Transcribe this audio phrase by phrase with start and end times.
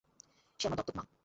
[0.59, 1.03] সে আমার দত্তক মা।